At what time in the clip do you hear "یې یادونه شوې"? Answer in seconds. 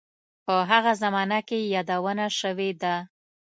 1.61-2.69